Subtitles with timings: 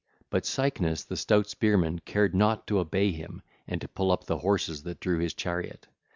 [0.31, 4.39] But Cycnus the stout spearman cared not to obey him and to pull up the
[4.39, 5.85] horses that drew his chariot.